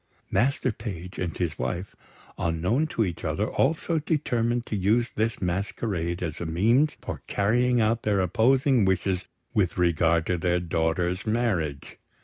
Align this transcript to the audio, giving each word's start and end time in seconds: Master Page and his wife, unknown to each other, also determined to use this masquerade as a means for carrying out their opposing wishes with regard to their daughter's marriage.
Master 0.31 0.71
Page 0.71 1.19
and 1.19 1.37
his 1.37 1.59
wife, 1.59 1.95
unknown 2.35 2.87
to 2.87 3.05
each 3.05 3.23
other, 3.23 3.47
also 3.47 3.99
determined 3.99 4.65
to 4.65 4.75
use 4.75 5.11
this 5.13 5.39
masquerade 5.39 6.23
as 6.23 6.41
a 6.41 6.45
means 6.47 6.97
for 7.03 7.21
carrying 7.27 7.79
out 7.81 8.01
their 8.01 8.19
opposing 8.19 8.83
wishes 8.83 9.25
with 9.53 9.77
regard 9.77 10.25
to 10.25 10.39
their 10.39 10.59
daughter's 10.59 11.27
marriage. 11.27 11.97